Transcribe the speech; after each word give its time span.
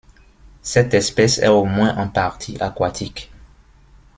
Cette 0.63 0.95
espèce 0.95 1.37
est 1.37 1.47
au 1.47 1.63
moins 1.63 1.95
en 1.95 2.07
partie 2.07 2.57
aquatique. 2.59 3.31